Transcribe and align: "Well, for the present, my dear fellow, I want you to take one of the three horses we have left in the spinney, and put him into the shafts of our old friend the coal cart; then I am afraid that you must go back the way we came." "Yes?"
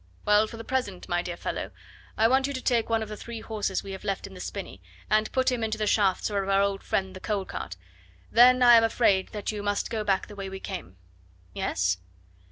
"Well, 0.25 0.47
for 0.47 0.57
the 0.57 0.63
present, 0.63 1.07
my 1.07 1.21
dear 1.21 1.37
fellow, 1.37 1.69
I 2.17 2.27
want 2.27 2.47
you 2.47 2.53
to 2.53 2.61
take 2.63 2.89
one 2.89 3.03
of 3.03 3.09
the 3.09 3.15
three 3.15 3.39
horses 3.41 3.83
we 3.83 3.91
have 3.91 4.03
left 4.03 4.25
in 4.25 4.33
the 4.33 4.39
spinney, 4.39 4.81
and 5.11 5.31
put 5.31 5.51
him 5.51 5.63
into 5.63 5.77
the 5.77 5.85
shafts 5.85 6.27
of 6.31 6.37
our 6.37 6.59
old 6.63 6.81
friend 6.81 7.15
the 7.15 7.19
coal 7.19 7.45
cart; 7.45 7.75
then 8.31 8.63
I 8.63 8.77
am 8.77 8.83
afraid 8.83 9.27
that 9.27 9.51
you 9.51 9.61
must 9.61 9.91
go 9.91 10.03
back 10.03 10.25
the 10.25 10.35
way 10.35 10.49
we 10.49 10.59
came." 10.59 10.97
"Yes?" 11.53 11.97